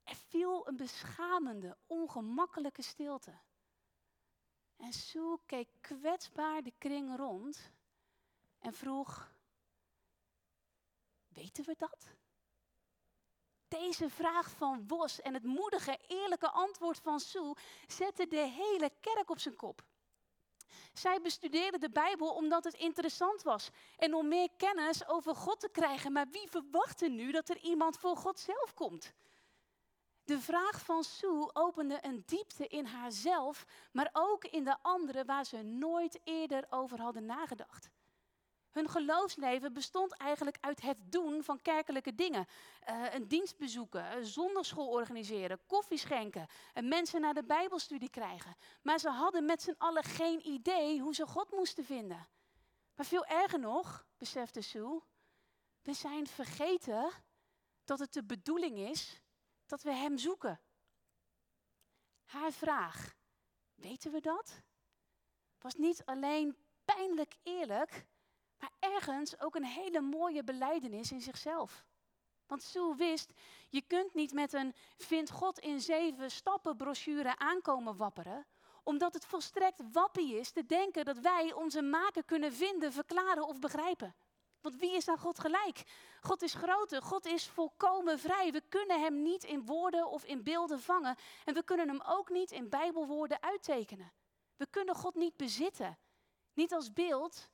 [0.04, 3.40] Er viel een beschamende, ongemakkelijke stilte.
[4.78, 7.72] En Sue keek kwetsbaar de kring rond
[8.60, 9.32] en vroeg:
[11.28, 12.18] Weten we dat?
[13.70, 17.54] Deze vraag van Wos en het moedige, eerlijke antwoord van Sue
[17.88, 19.82] zetten de hele kerk op zijn kop.
[20.94, 25.70] Zij bestudeerden de Bijbel omdat het interessant was en om meer kennis over God te
[25.70, 26.12] krijgen.
[26.12, 29.14] Maar wie verwachtte nu dat er iemand voor God zelf komt?
[30.24, 35.46] De vraag van Sue opende een diepte in haarzelf, maar ook in de anderen waar
[35.46, 37.90] ze nooit eerder over hadden nagedacht.
[38.80, 42.48] Hun geloofsleven bestond eigenlijk uit het doen van kerkelijke dingen.
[42.90, 48.56] Uh, een dienst bezoeken, een zondagschool organiseren, koffie schenken, en mensen naar de Bijbelstudie krijgen.
[48.82, 52.28] Maar ze hadden met z'n allen geen idee hoe ze God moesten vinden.
[52.96, 55.02] Maar veel erger nog, besefte Sue,
[55.82, 57.12] we zijn vergeten
[57.84, 59.22] dat het de bedoeling is
[59.66, 60.62] dat we Hem zoeken.
[62.24, 63.16] Haar vraag,
[63.76, 64.62] weten we dat?
[65.58, 68.08] Was niet alleen pijnlijk eerlijk,
[68.60, 71.86] maar ergens ook een hele mooie beleidenis in zichzelf.
[72.48, 73.34] Want Sue wist,
[73.70, 78.48] je kunt niet met een Vind God in zeven stappen brochure aankomen wapperen,
[78.84, 83.60] omdat het volstrekt wappie is te denken dat wij onze maken kunnen vinden, verklaren of
[83.60, 84.16] begrijpen.
[84.62, 85.84] Want wie is aan God gelijk?
[86.22, 88.52] God is groter, God is volkomen vrij.
[88.52, 92.30] We kunnen Hem niet in woorden of in beelden vangen en we kunnen Hem ook
[92.30, 94.12] niet in Bijbelwoorden uittekenen.
[94.56, 95.98] We kunnen God niet bezitten,
[96.54, 97.50] niet als beeld,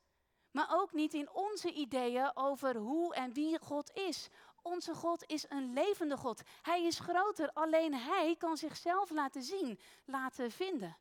[0.56, 4.28] maar ook niet in onze ideeën over hoe en wie God is.
[4.62, 6.42] Onze God is een levende God.
[6.62, 10.96] Hij is groter, alleen Hij kan zichzelf laten zien, laten vinden.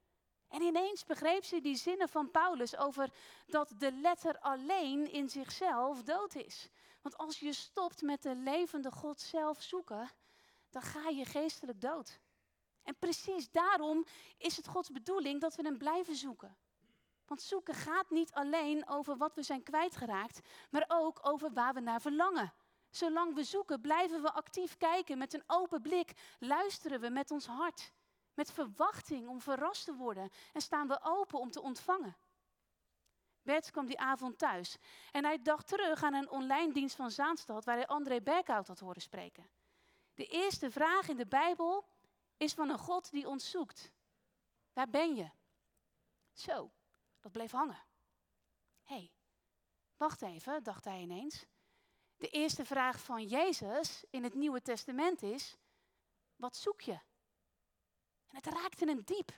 [0.48, 3.10] En ineens begreep ze die zinnen van Paulus over
[3.46, 6.70] dat de letter alleen in zichzelf dood is.
[7.02, 10.12] Want als je stopt met de levende God zelf zoeken,
[10.70, 12.20] dan ga je geestelijk dood.
[12.84, 14.06] En precies daarom
[14.38, 16.58] is het Gods bedoeling dat we hem blijven zoeken.
[17.26, 21.80] Want zoeken gaat niet alleen over wat we zijn kwijtgeraakt, maar ook over waar we
[21.80, 22.54] naar verlangen.
[22.90, 27.46] Zolang we zoeken, blijven we actief kijken met een open blik, luisteren we met ons
[27.46, 27.92] hart,
[28.34, 32.18] met verwachting om verrast te worden en staan we open om te ontvangen.
[33.42, 34.78] Bert kwam die avond thuis
[35.12, 38.80] en hij dacht terug aan een online dienst van Zaanstad waar hij André Berkhout had
[38.80, 39.50] horen spreken.
[40.14, 41.88] De eerste vraag in de Bijbel
[42.38, 43.92] is van een God die ons zoekt.
[44.74, 45.30] Waar ben je?
[46.34, 46.72] Zo,
[47.26, 47.84] dat bleef hangen.
[48.84, 49.12] Hé, hey,
[49.98, 51.46] wacht even, dacht hij ineens.
[52.18, 55.58] De eerste vraag van Jezus in het Nieuwe Testament is:
[56.36, 57.00] wat zoek je?
[58.28, 59.32] En het raakte hem diep.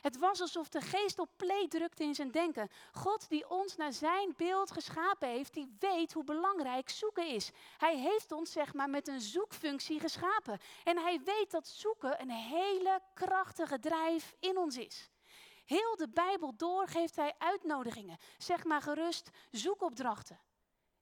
[0.00, 2.70] Het was alsof de geest op play drukte in zijn denken.
[2.92, 7.50] God die ons naar zijn beeld geschapen heeft, die weet hoe belangrijk zoeken is.
[7.78, 10.60] Hij heeft ons zeg maar met een zoekfunctie geschapen.
[10.84, 15.10] En hij weet dat zoeken een hele krachtige drijf in ons is.
[15.68, 18.18] Heel de Bijbel door geeft hij uitnodigingen.
[18.38, 20.40] Zeg maar gerust zoekopdrachten.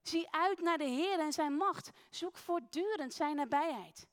[0.02, 1.90] Zie uit naar de Heer en zijn macht.
[2.10, 4.06] Zoek voortdurend zijn nabijheid.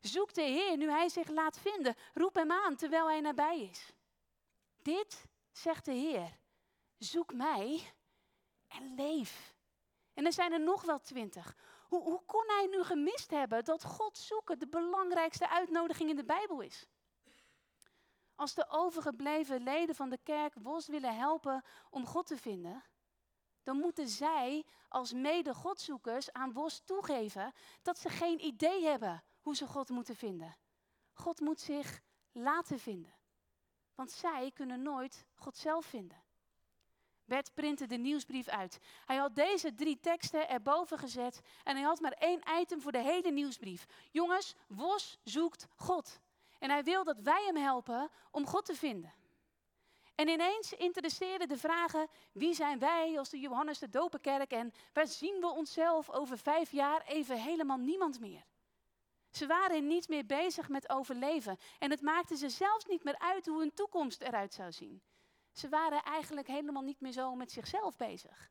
[0.00, 1.94] Zoek de Heer nu hij zich laat vinden.
[2.14, 3.92] Roep hem aan terwijl hij nabij is.
[4.82, 6.38] Dit zegt de Heer.
[6.98, 7.92] Zoek mij
[8.68, 9.54] en leef.
[10.14, 11.56] En er zijn er nog wel twintig.
[11.88, 16.24] Hoe, hoe kon hij nu gemist hebben dat God zoeken de belangrijkste uitnodiging in de
[16.24, 16.86] Bijbel is?
[18.42, 22.84] Als de overgebleven leden van de kerk Wos willen helpen om God te vinden,
[23.62, 27.52] dan moeten zij als mede-Godzoekers aan Wos toegeven
[27.82, 30.56] dat ze geen idee hebben hoe ze God moeten vinden.
[31.12, 32.00] God moet zich
[32.32, 33.14] laten vinden.
[33.94, 36.22] Want zij kunnen nooit God zelf vinden.
[37.24, 38.78] Bert printte de nieuwsbrief uit.
[39.04, 43.02] Hij had deze drie teksten erboven gezet en hij had maar één item voor de
[43.02, 43.86] hele nieuwsbrief.
[44.10, 46.20] Jongens, Wos zoekt God.
[46.62, 49.14] En hij wil dat wij hem helpen om God te vinden.
[50.14, 55.06] En ineens interesseerden de vragen: wie zijn wij als de Johannes de Dopenkerk en waar
[55.06, 58.44] zien we onszelf over vijf jaar even helemaal niemand meer?
[59.30, 63.46] Ze waren niet meer bezig met overleven en het maakte ze zelfs niet meer uit
[63.46, 65.02] hoe hun toekomst eruit zou zien.
[65.52, 68.50] Ze waren eigenlijk helemaal niet meer zo met zichzelf bezig.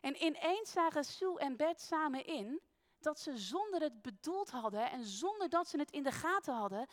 [0.00, 2.60] En ineens zagen Sue en Bert samen in
[3.06, 6.86] dat ze zonder het bedoeld hadden en zonder dat ze het in de gaten hadden,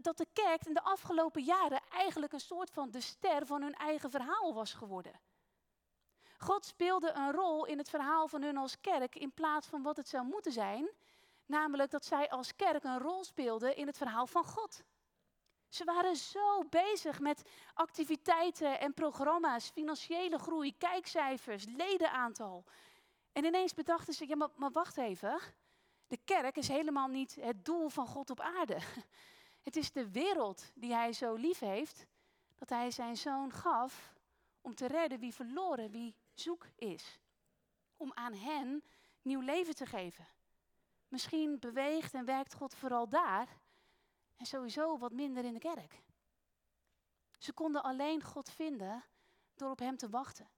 [0.00, 3.74] dat de kerk in de afgelopen jaren eigenlijk een soort van de ster van hun
[3.74, 5.20] eigen verhaal was geworden.
[6.38, 9.96] God speelde een rol in het verhaal van hun als kerk in plaats van wat
[9.96, 10.90] het zou moeten zijn,
[11.46, 14.82] namelijk dat zij als kerk een rol speelden in het verhaal van God.
[15.68, 17.42] Ze waren zo bezig met
[17.74, 22.64] activiteiten en programma's, financiële groei, kijkcijfers, ledenaantal.
[23.38, 25.40] En ineens bedachten ze, ja maar, maar wacht even,
[26.06, 28.78] de kerk is helemaal niet het doel van God op aarde.
[29.66, 32.06] Het is de wereld die hij zo lief heeft,
[32.56, 34.14] dat hij zijn zoon gaf
[34.60, 37.20] om te redden wie verloren, wie zoek is.
[37.96, 38.82] Om aan hen
[39.22, 40.26] nieuw leven te geven.
[41.08, 43.48] Misschien beweegt en werkt God vooral daar
[44.36, 46.02] en sowieso wat minder in de kerk.
[47.38, 49.04] Ze konden alleen God vinden
[49.54, 50.48] door op Hem te wachten.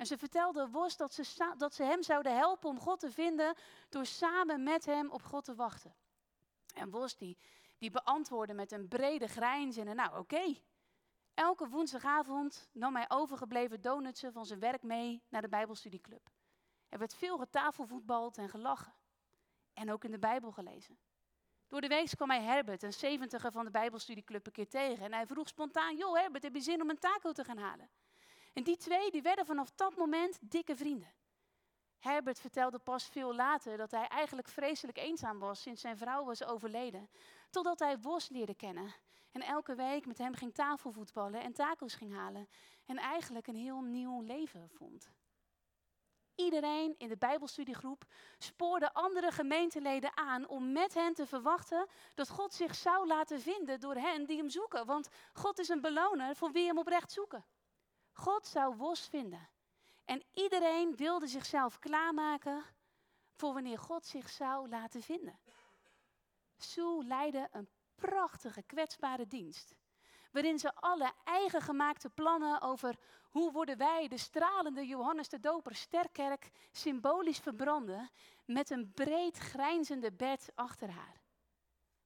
[0.00, 3.54] En ze vertelde Wos dat ze, dat ze hem zouden helpen om God te vinden
[3.88, 5.94] door samen met hem op God te wachten.
[6.74, 7.38] En Wos die,
[7.78, 10.54] die beantwoordde met een brede grijns en nou oké.
[11.34, 16.30] Elke woensdagavond nam hij overgebleven donutsen van zijn werk mee naar de Bijbelstudieclub.
[16.88, 18.94] Er werd veel getafelvoetbald en gelachen.
[19.72, 20.98] En ook in de Bijbel gelezen.
[21.68, 25.04] Door de week kwam hij Herbert, een zeventiger van de Bijbelstudieclub, een keer tegen.
[25.04, 27.90] En hij vroeg spontaan, joh Herbert, heb je zin om een taco te gaan halen?
[28.52, 31.12] En die twee die werden vanaf dat moment dikke vrienden.
[31.98, 36.44] Herbert vertelde pas veel later dat hij eigenlijk vreselijk eenzaam was sinds zijn vrouw was
[36.44, 37.10] overleden.
[37.50, 38.94] Totdat hij Wos leerde kennen
[39.32, 42.48] en elke week met hem ging tafelvoetballen en tacos ging halen.
[42.86, 45.12] En eigenlijk een heel nieuw leven vond.
[46.34, 48.04] Iedereen in de Bijbelstudiegroep
[48.38, 53.80] spoorde andere gemeenteleden aan om met hen te verwachten dat God zich zou laten vinden
[53.80, 54.86] door hen die hem zoeken.
[54.86, 57.44] Want God is een beloner voor wie hem oprecht zoeken.
[58.12, 59.48] God zou Wos vinden.
[60.04, 62.64] En iedereen wilde zichzelf klaarmaken
[63.32, 65.38] voor wanneer God zich zou laten vinden.
[66.56, 69.74] Sue leidde een prachtige, kwetsbare dienst.
[70.32, 72.96] Waarin ze alle eigen gemaakte plannen over
[73.30, 78.10] hoe worden wij, de stralende Johannes de Doper Sterkerk, symbolisch verbranden
[78.44, 81.20] met een breed grijnzende bed achter haar.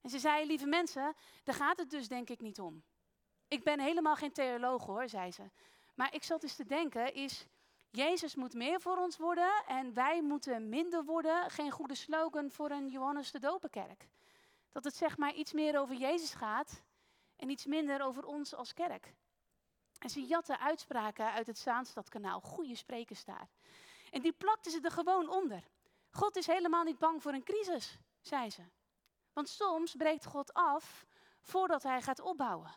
[0.00, 2.82] En ze zei, lieve mensen, daar gaat het dus denk ik niet om.
[3.48, 5.50] Ik ben helemaal geen theoloog hoor, zei ze.
[5.94, 7.46] Maar ik zat eens te denken, is
[7.90, 11.50] Jezus moet meer voor ons worden en wij moeten minder worden.
[11.50, 14.08] Geen goede slogan voor een Johannes de Doperkerk.
[14.72, 16.82] Dat het zeg maar iets meer over Jezus gaat
[17.36, 19.14] en iets minder over ons als kerk.
[19.98, 23.48] En ze jatten uitspraken uit het Zaanstadkanaal, goede sprekers daar.
[24.10, 25.62] En die plakten ze er gewoon onder.
[26.10, 28.62] God is helemaal niet bang voor een crisis, zei ze.
[29.32, 31.06] Want soms breekt God af
[31.40, 32.76] voordat hij gaat opbouwen.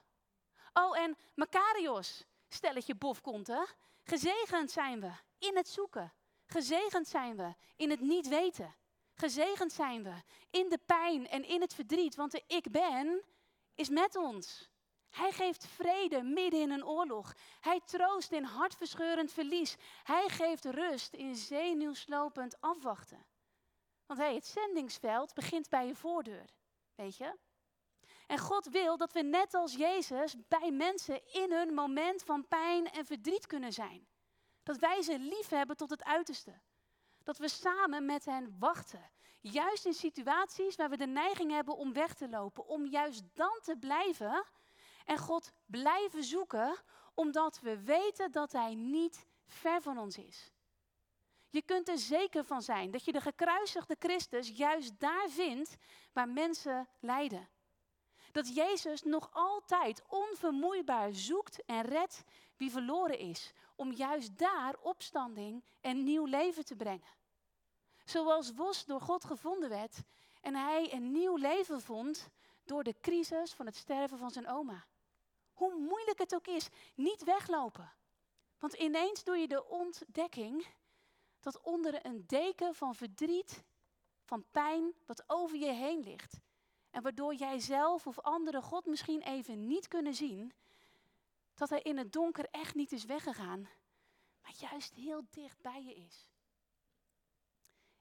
[0.73, 3.67] Oh, en Makarios, stelletje bofkonten.
[4.03, 6.13] Gezegend zijn we in het zoeken.
[6.45, 8.75] Gezegend zijn we in het niet weten.
[9.13, 10.13] Gezegend zijn we
[10.49, 13.23] in de pijn en in het verdriet, want de ik ben
[13.75, 14.69] is met ons.
[15.09, 17.33] Hij geeft vrede midden in een oorlog.
[17.59, 19.75] Hij troost in hartverscheurend verlies.
[20.03, 23.25] Hij geeft rust in zenuwslopend afwachten.
[24.05, 26.49] Want hey, het zendingsveld begint bij je voordeur,
[26.95, 27.35] weet je?
[28.27, 32.91] En God wil dat we net als Jezus bij mensen in hun moment van pijn
[32.91, 34.07] en verdriet kunnen zijn.
[34.63, 36.59] Dat wij ze lief hebben tot het uiterste.
[37.23, 39.11] Dat we samen met hen wachten.
[39.41, 42.67] Juist in situaties waar we de neiging hebben om weg te lopen.
[42.67, 44.45] Om juist dan te blijven
[45.05, 46.75] en God blijven zoeken,
[47.13, 50.51] omdat we weten dat Hij niet ver van ons is.
[51.49, 55.75] Je kunt er zeker van zijn dat je de gekruisigde Christus juist daar vindt
[56.13, 57.49] waar mensen lijden.
[58.37, 62.23] Dat Jezus nog altijd onvermoeibaar zoekt en redt
[62.57, 67.07] wie verloren is, om juist daar opstanding en nieuw leven te brengen.
[68.05, 70.01] Zoals Wos door God gevonden werd
[70.41, 72.29] en hij een nieuw leven vond
[72.63, 74.85] door de crisis van het sterven van zijn oma.
[75.53, 77.93] Hoe moeilijk het ook is, niet weglopen.
[78.59, 80.67] Want ineens doe je de ontdekking
[81.39, 83.63] dat onder een deken van verdriet,
[84.23, 86.39] van pijn, wat over je heen ligt,
[86.97, 90.53] en waardoor jij zelf of anderen God misschien even niet kunnen zien,
[91.53, 93.69] dat hij in het donker echt niet is weggegaan,
[94.41, 96.29] maar juist heel dicht bij je is.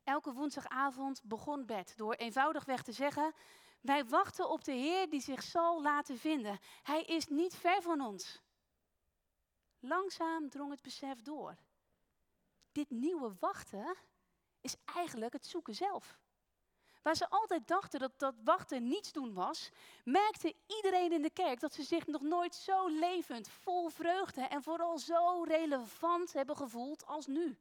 [0.04, 3.34] Elke woensdagavond begon Bed door eenvoudigweg te zeggen:
[3.80, 6.58] Wij wachten op de Heer die zich zal laten vinden.
[6.82, 8.42] Hij is niet ver van ons.
[9.78, 11.56] Langzaam drong het besef door.
[12.72, 13.96] Dit nieuwe wachten
[14.60, 16.18] is eigenlijk het zoeken zelf.
[17.06, 19.70] Waar ze altijd dachten dat dat wachten niets doen was,
[20.04, 24.62] merkte iedereen in de kerk dat ze zich nog nooit zo levend, vol vreugde en
[24.62, 27.58] vooral zo relevant hebben gevoeld als nu.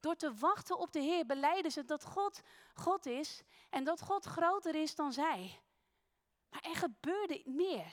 [0.00, 2.40] Door te wachten op de Heer beleiden ze dat God
[2.74, 5.60] God is en dat God groter is dan zij.
[6.48, 7.92] Maar er gebeurde meer.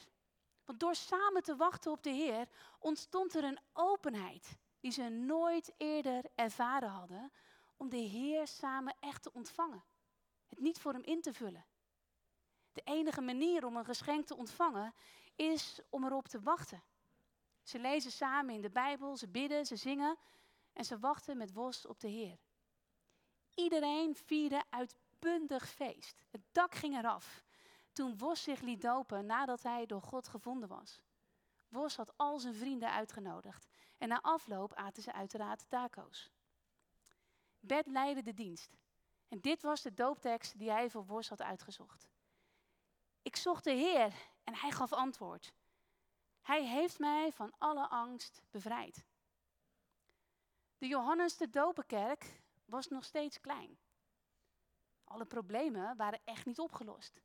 [0.65, 2.48] Want door samen te wachten op de Heer
[2.80, 7.32] ontstond er een openheid die ze nooit eerder ervaren hadden
[7.78, 9.84] om de Heer samen echt te ontvangen.
[10.57, 11.65] Niet voor hem in te vullen.
[12.71, 14.93] De enige manier om een geschenk te ontvangen
[15.35, 16.83] is om erop te wachten.
[17.63, 20.17] Ze lezen samen in de Bijbel, ze bidden, ze zingen
[20.73, 22.39] en ze wachten met Wos op de Heer.
[23.53, 26.23] Iedereen vierde uitbundig feest.
[26.29, 27.43] Het dak ging eraf
[27.95, 31.01] toen Wos zich liet dopen nadat hij door God gevonden was.
[31.67, 36.31] Wos had al zijn vrienden uitgenodigd en na afloop aten ze uiteraard taco's.
[37.60, 38.77] Bert leidde de dienst.
[39.36, 42.08] En dit was de dooptekst die hij voor Wos had uitgezocht.
[43.21, 44.13] Ik zocht de Heer
[44.44, 45.54] en hij gaf antwoord.
[46.42, 49.06] Hij heeft mij van alle angst bevrijd.
[50.77, 53.77] De Johannes de Dopenkerk was nog steeds klein.
[55.04, 57.21] Alle problemen waren echt niet opgelost.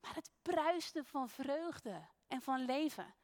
[0.00, 3.14] Maar het bruiste van vreugde en van leven.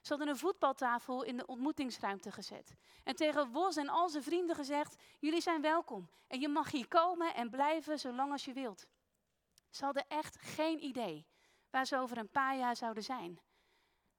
[0.00, 2.74] Ze hadden een voetbaltafel in de ontmoetingsruimte gezet.
[3.04, 6.10] En tegen Wos en al zijn vrienden gezegd: Jullie zijn welkom.
[6.26, 8.86] En je mag hier komen en blijven zolang als je wilt.
[9.70, 11.26] Ze hadden echt geen idee
[11.70, 13.40] waar ze over een paar jaar zouden zijn.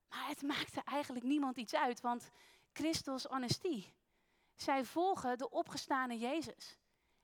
[0.08, 2.30] Maar het maakte eigenlijk niemand iets uit, want
[2.74, 3.94] Christus Anestie.
[4.56, 6.78] Zij volgen de opgestane Jezus.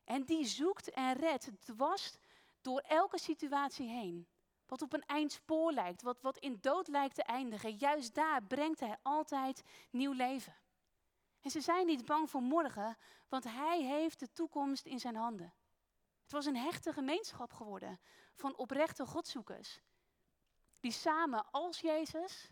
[0.04, 2.16] En die zoekt en redt dwars
[2.62, 4.28] door elke situatie heen.
[4.68, 7.76] Wat op een eindspoor lijkt, wat, wat in dood lijkt te eindigen.
[7.76, 10.56] Juist daar brengt hij altijd nieuw leven.
[11.42, 12.98] En ze zijn niet bang voor morgen,
[13.30, 15.54] want hij heeft de toekomst in zijn handen.
[16.22, 18.00] Het was een hechte gemeenschap geworden
[18.36, 19.80] van oprechte godzoekers.
[20.80, 22.50] Die samen als Jezus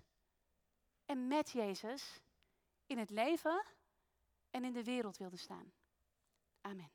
[1.05, 2.21] en met Jezus
[2.85, 3.65] in het leven
[4.49, 5.73] en in de wereld wilden staan.
[6.61, 6.91] Amen.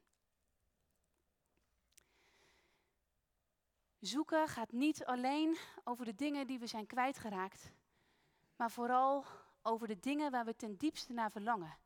[4.01, 7.73] Zoeken gaat niet alleen over de dingen die we zijn kwijtgeraakt,
[8.57, 9.25] maar vooral
[9.63, 11.77] over de dingen waar we ten diepste naar verlangen.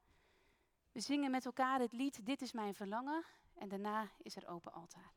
[0.92, 4.72] We zingen met elkaar het lied Dit is mijn verlangen en daarna is er open
[4.72, 5.12] altaar.